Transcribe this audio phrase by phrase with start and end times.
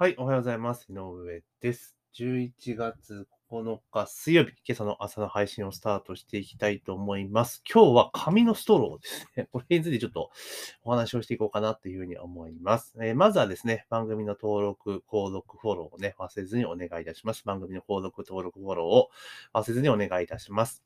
[0.00, 0.86] はい、おはようございます。
[0.88, 1.94] 井上です。
[2.18, 7.62] 11月9日水曜日、今朝の朝の配信をスタートしていきたいと思います。
[7.70, 9.48] 今日は紙のストローですね。
[9.52, 10.30] これについてちょっと
[10.84, 12.96] お話をしていこうかなというふうに思います。
[13.02, 17.44] えーまずはですね、番組の登録、購読、フォローをね、忘れずにお願いいたします。
[17.44, 19.10] 番組の購読、登録、フォローを
[19.52, 20.82] 忘れずにお願いいたします。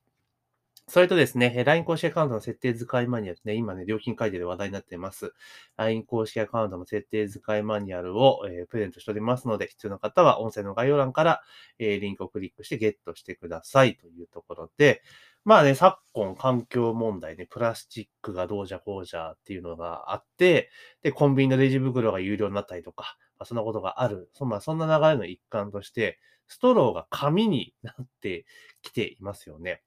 [0.87, 5.33] それとですね、LINE 公式アカウントの設定使いマニュアルね、今ね、料金改定で話題になっています。
[5.79, 11.43] LINE 公式アカウントの設定使いマニュアルを、えープレゼントしておりますので、必要な方は音声の概要欄から、
[11.79, 15.03] えーリンクをクリックしてゲットしてくださいというところで、
[15.47, 20.71] まあね、昨今環境問題ね、プラスチックがどうじゃこうじゃっていうのがあって、
[21.03, 24.31] で、コンビニのレジ袋が有料になったりとか、まあ、そんなことがある。
[24.35, 28.45] そ,、まあ、そんな流れの一環として、ストローが紙になって
[28.83, 29.83] きていますよね。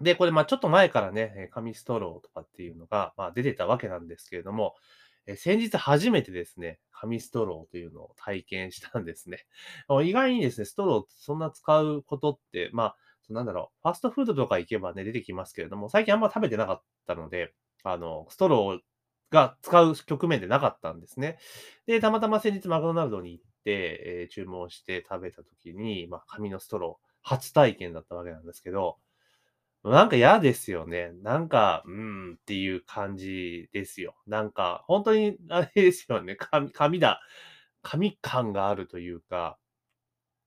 [0.00, 4.74] で、これ、まあちょっと前からね、紙ストローとかっていうのが、まあ、出てたわけなんですけれども、
[5.26, 9.46] え先日初めてですね、紙ストローというのを体験したんですね。
[10.04, 12.96] 意外にですね、ストローってそんな使うことって、まあ、
[13.32, 18.80] なんだろう、ファストフードとか行けばね、出てきますけれども、最近あんま食べてなかったので、あの、ストロー
[19.30, 21.38] が使う局面でなかったんですね。
[21.86, 28.98] で、たまたま先日マクドナルドに行って、えー注文して食べた時に、まあ、紙のストロー、初体験だったわけなんですけど、
[29.84, 31.12] なんか嫌ですよね。
[31.22, 34.14] なんか、うーんっていう感じですよ。
[34.26, 36.36] なんか、本当にあれですよね。
[36.36, 37.20] 紙、紙だ。
[37.82, 39.58] 紙感があるというか、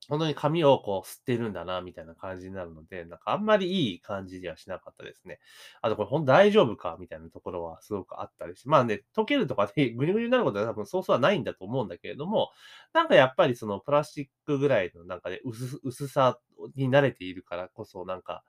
[0.10, 5.40] 本当に紙をこう吸ってるんだな、みたいな感じになるので、なんかあんまりいい感じではしなかったですね。
[5.82, 6.98] あとこれ本当大丈夫か？
[7.00, 12.52] みたいなところはすごくあったりして、まあね、溶けるとかね、 ぐにゅぐになることは多分そうそうはないんだと思うんだけれども、
[12.94, 16.40] なんかやっぱりそのプラスチックぐらいのなんかね、薄薄さ
[16.76, 18.44] に慣れているからこそ、なんか、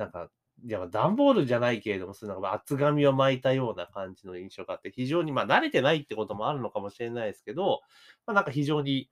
[0.00, 0.30] なんか、
[0.64, 7.82] いや、段ボールじゃないけれども、そういうなんか厚紙を巻いたような感じの印象があって、非常にまあ慣れてないってこともあるのかもしれないですけど、
[8.26, 9.10] まあなんか非常に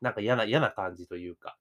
[0.00, 1.58] なんか嫌な、嫌な感じというか、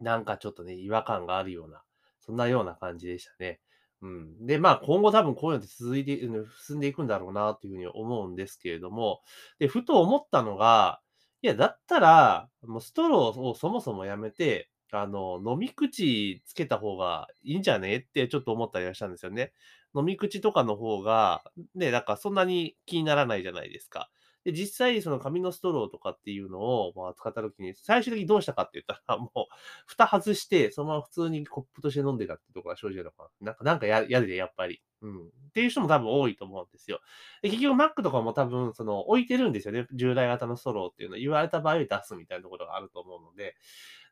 [0.00, 1.82] なんかちょっとね、違和感があるような、
[2.20, 3.60] そんなような感じでしたね。
[4.02, 4.46] うん。
[4.46, 6.18] で、まあ今後多分こういうのって続いて、
[6.64, 9.20] 進んでいくんだろうなというふうに思うんですけれども、
[9.58, 11.00] で、ふと思ったのが、
[11.42, 17.96] いや、だったら、もうストローをそもそもやめて、あの、飲み口つけた方がいいんじゃね？
[17.98, 19.52] ってちょっと思ったりはしたんですよね。
[19.94, 21.42] 飲み口とかの方が、
[21.74, 24.10] ね、なんかそんなに気にならないじゃないですか。
[24.44, 29.44] で、実際その紙のストローとかっていうのを、まあ、使った時に、最終的にどうしたかって言ったら、 もう、
[29.86, 33.46] 蓋外して、そのまま普通にコップとして飲んでたってとこが正直なのかな。
[33.48, 34.80] なんか、なんかや嫌で、やっぱり。
[35.02, 35.26] うん。
[35.28, 37.00] っていう人も多分多いと思うんですよ。
[37.42, 39.86] で、結局 Mac とかも多分、その、置いてるんですよね。
[39.92, 43.56] 従来型のストローっていうのを言われた場合出すみたいなところがあると思うので。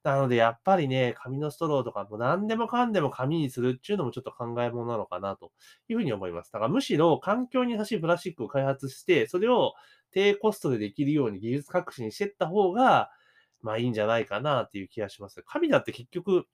[0.04, 5.53] なので、やっぱりね、紙のストローとかも何でもかんでも紙にするっていうのもちょっと考えものなのかなと
[5.88, 6.53] いうふうに思います。
[6.53, 9.75] だからむしろ環境に優しいプラスチックを開発して、それを
[10.12, 13.10] 低コストでできるように技術革新していった方が、
[13.60, 15.42] まあいいんじゃないかなっていう気がします。
[15.47, 16.47] 紙だって結局、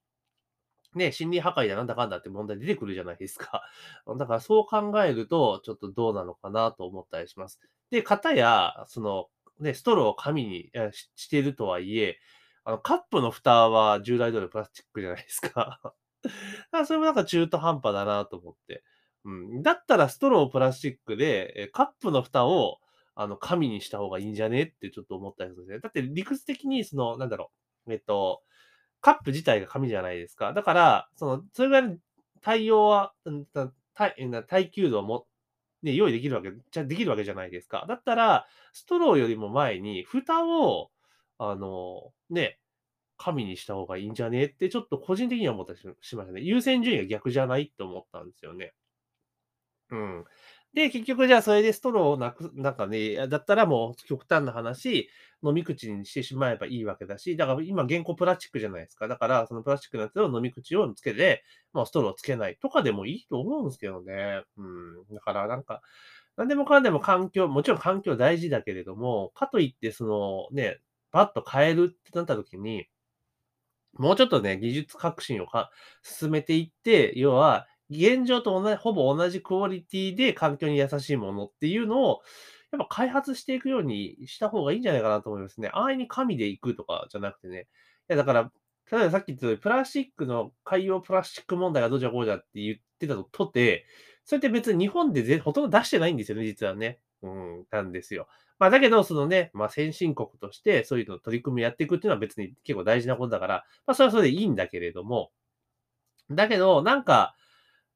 [0.94, 3.62] ね、森林破壊だなんだかんだって問題出てくるじゃないですか。
[4.18, 7.60] だからそう考えると、ちょっとどうなのかなと思ったりします。
[7.90, 9.26] で、型や、その、
[9.60, 12.18] ね、ストローを紙にししてるとはいえ、
[12.64, 15.80] あの、カップの蓋は従来通りプラスチックじゃないですか。
[16.72, 18.82] だかそれもなんか中途半端だなと思って。
[19.24, 19.62] うん。
[19.62, 22.78] だったらストローをプラスチックで、えカップの蓋を、
[23.14, 25.80] あの、紙にした方がいいんじゃねってちょっと思ったりするんですね。
[25.80, 27.52] だって理屈的に、その、なんだろ
[27.86, 28.42] う、えっと、
[29.00, 30.52] カップ自体が紙じゃないですか。
[30.54, 31.98] だから、その、それぐらいの
[32.40, 34.14] 対応は、うんた耐
[34.48, 35.26] 耐久度をも、
[35.82, 37.84] ね、用意できるわけ、じゃできるわけじゃないですか。
[37.88, 40.90] だったら、ストローよりも前に、蓋を、
[41.38, 42.58] あの、ね、
[43.18, 45.86] 紙にした方がいいんじゃねって、ちょっと個人的には思ったりし
[46.16, 46.42] ましたね。
[46.42, 48.74] 優先順位が逆じゃないって思ったんですよね。
[49.90, 50.24] うん。
[50.72, 55.08] で、結局じゃあそれでストローをなくなんかね、だったらもう極端な話、
[55.44, 59.06] 飲み口にしてしまえばいいわけだし、だから今現行プラスチックじゃないですか。
[59.08, 64.42] だからそのプラスチックのやつを飲み口をつけて、まあストローをつけないとかでもいいと思うんですけどね。
[64.56, 64.62] う
[65.12, 65.14] ん。
[65.14, 65.80] だからなんか、
[66.36, 70.78] なんでもかんでも環境、もちろん環境大事だけれども、かといってそのね、
[71.14, 72.88] バッと変えるってなった時に、
[73.96, 75.70] もうちょっとね、技術革新をか
[76.02, 82.22] 進めていって、要は、現状と同じほぼ同じクオリティで環境に優しいものっていうのを、
[82.72, 85.70] やっぱ開発していくようにした方がいいんじゃないかなと思いますね。
[85.72, 87.68] 安易に紙でいくとかじゃなくてね。
[88.10, 88.52] いや、だから、
[88.90, 93.86] 例えばさっき言ったように、プラスチックの海洋プラスチック問題がどうじゃこうじゃって言ってたととて、
[94.24, 96.98] それって別に日本でぜほとんど出してないんですよね、実はね。
[97.22, 98.26] うん、なんですよ。
[98.58, 105.30] まあ、だけど、そのね、まあ、先進国として、そういうの取り組みやっていくっていうのは別に結構大事なことだから、まあ、それはそれでいいんだけれども、
[106.30, 107.36] だけど、なんか、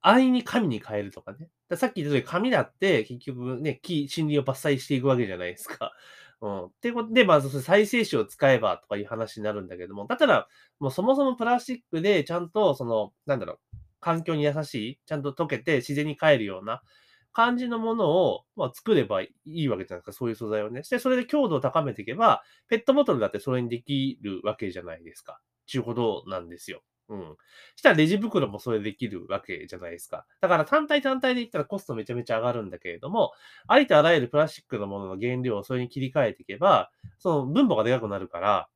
[0.00, 1.48] 安易に紙に変えるとかね。
[1.68, 5.92] ださっき言った通り、紙だって結局ね、木、森林を伐採していくわけじゃないですか。
[6.40, 6.66] うん。
[6.66, 16.82] ってことで、まあ、再生紙を使えばとかいう話になるんだけども、だったら、もうそもそもプラスチックでちゃんと、その、なんだろう、環境に優しい、ちゃんと溶けて自然に帰るような
[17.38, 20.82] 感じのものを、まあ、作ればいいわけじゃないですか、そういう素材をね。
[20.82, 25.38] で、それで強度を高めていけば、ペットボトルだってそれにできるわけじゃないですか。
[25.64, 26.82] ちゅうことなんですよ。
[27.08, 27.36] うん。
[27.76, 30.26] したらレジ袋もそれできるわけじゃないですか。
[30.40, 33.30] だから単体単体で言ったらコストめちゃめちゃ上がるんだけれども、
[33.68, 38.68] ありとあらゆるプラスチックのものの原料をそれに切り替えていけば、その分母がでかくなるから、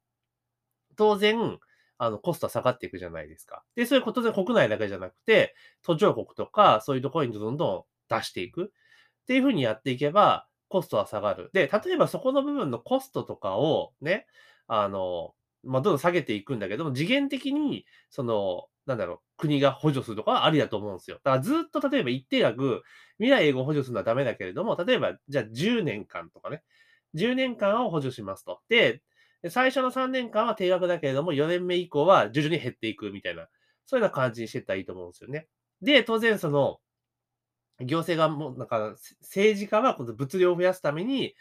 [0.94, 1.58] 当然、
[1.98, 3.64] あの、コストは下がっていくじゃないですか。
[3.74, 8.64] で、そういうことで国内だけじゃなくて、途上国とか、そういうところにどんどん出していく。
[8.64, 11.50] っていうふうにやっていけば、コストは下がる。
[11.52, 14.26] で、例えばそこの部分のコストとかをね、
[14.66, 21.20] あの、まあ、どんどん下げていくんだけども、次元的に、その、なんだろう、国が補助するとかはありだと思うんですよ。
[21.22, 22.82] だからずっと例えば一定額、
[23.18, 26.62] 未来英語補助するのはダメだけれども、例えば、じゃあ10年間とかね、
[27.14, 28.60] 10年間を補助しますと。
[28.68, 29.02] で、
[29.50, 33.48] 最初の3年間は定額だけれども、4年目以降は徐々に減っていくみたいな、
[33.86, 35.48] そういうような感じにしていったらいいと思うんですよね。
[35.80, 36.78] で、当然その、
[37.84, 41.34] 行政がもう、なんか、政治家はこの物量を増やすために、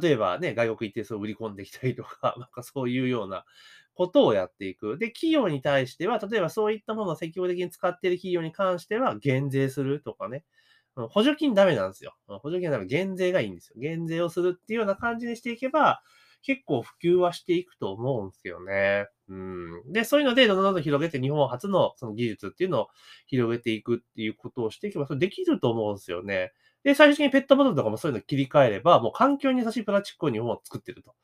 [0.00, 3.44] 例えばね、外国行ってそう売り込んできたりとか、 なんかそういうような
[3.94, 4.98] ことをやっていく。
[4.98, 10.44] で、企業に対しては、例えばそういったものを積極的に使っている企業に関しては、減税するとかね。
[10.94, 12.14] 補助金ダメなんですよ。
[12.26, 12.86] 補助金はダメ。
[12.86, 13.76] 減税がいいんですよ。
[13.78, 16.02] 減税をするっていうような感じにしていけば、
[16.42, 19.06] 結構普及はしていくと思うんですよね。
[19.28, 19.92] うん。
[19.92, 22.88] で、そういうので、どんどんどんどん広げて、日本初のその技術っていうのを
[23.26, 26.52] 広げていくっていうことをしていけば、それできると思うんですよね。
[26.84, 31.14] で、最終的にペットボトルとかもそういうの切り替えれば、もう環境に優しいプラスチックを日本は作ってると。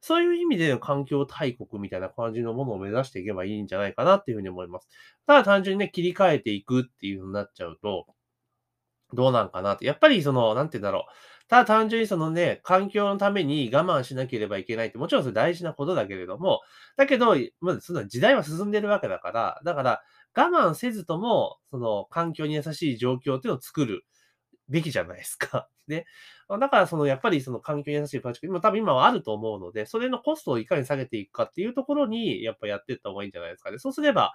[0.00, 4.88] そういう意味での環境大国みたいな感じのものを目指していけばいいんじゃないかなっていうふうに思います。
[5.26, 8.06] ただ単純にね、切り替えていくっていうふうになっちゃうと、
[9.12, 9.86] どうなんかなって。
[9.86, 11.12] やっぱりその、なんて言うんだろう。
[11.48, 16.60] ただ単純にそのね、環境のために我慢しなければいけないって、もちろんそれ大事なことだけれども、
[16.96, 20.02] だけど、まずその時代は進んでるわけだから、だから
[20.36, 24.04] 我慢せずとも、その環境に優しい状況っていうのを作る
[24.68, 25.68] べきじゃないですか。
[25.88, 26.04] ね。
[26.60, 33.78] だからそのやっぱりその環境に優しいプラスチック、今多分今はあると思うので、それのコストをいかに下げていくかっていうところに、やっぱやっていった方がいいんじゃないですかね。
[33.78, 34.32] そうすれば、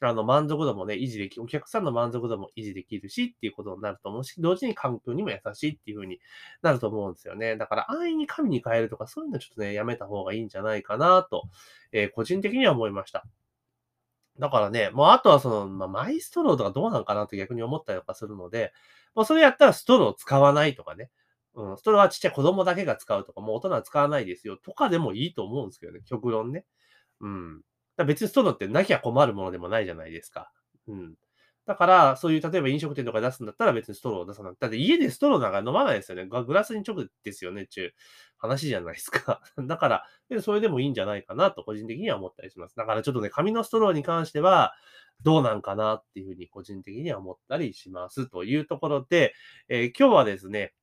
[0.00, 6.20] あの、満足度もね、維持できお客さんの満足度も維持できるしっていうことになると思うし、同時に環境にも優しいっていう風に
[6.62, 7.56] なると思うんですよね。
[7.56, 11.44] だから安易に神に変えるとか、そういうのちょっとね、やめた方がいいんじゃないかなと、
[11.92, 13.24] えー、個人的には思いました。
[14.38, 18.72] だからね、もうあとはその、まあ、マイストローとかどうなんかなって逆に思ったりとかするので、
[19.14, 21.10] もうそれやったらストロー使わないとかね。
[21.54, 26.64] うん、ストローはちっちゃい子供だけが使うとか、もう大人は使わないですよとかでもいいと思うんですけどね、極論ね。
[27.20, 27.62] うん。
[27.96, 30.50] だ別にストローってなきゃ困るものでもないじゃないですか。
[30.88, 31.14] うん。
[31.66, 36.26] だから、そういう例えば飲食店とか出すんだったら別にストローを出さなくて、だって家でストローなんか飲まないですよね。
[36.26, 37.94] グラスに直ですよね、ちゅう
[38.36, 39.40] 話じゃないですか。
[39.56, 42.76] だから、それでもいいんじゃないかなと個人的には思ったりします。
[42.76, 44.74] だからちょっとね、紙のストローに関しては、
[45.22, 48.28] どうなんかなっていうふうに個人的には思ったりします。
[48.28, 49.32] というところで、
[49.68, 50.74] えー、今日はですね、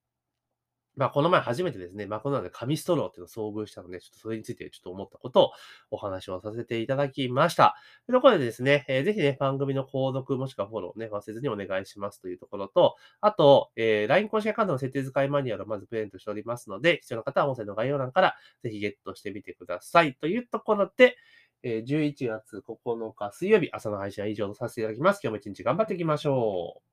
[0.97, 5.51] まあ、この前初めてですね、マクドナルドで紙ストローっていうのを遭遇したので、ちょっとそれについてちょっと思ったことを
[5.91, 7.75] お話をさせていただきました。
[8.05, 20.15] というところでですね、えー、ぜひね、番組の購読もしくはフォローね、忘れずにお願いしますというところと、あと、えー、LINE 公式アカウントの設定使いマニュアルをまずプレゼントしておりますので、必要な方は音声の概要欄からぜひゲットしてみてください。
[20.15, 21.15] というところで、
[21.63, 25.21] えー、11月9日水曜日朝の配信は以上とさせていただきます。
[25.23, 26.90] 今日も一日頑張っていきましょう。